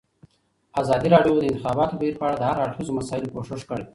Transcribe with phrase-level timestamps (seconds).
[0.81, 3.85] ازادي راډیو د د انتخاباتو بهیر په اړه د هر اړخیزو مسایلو پوښښ کړی.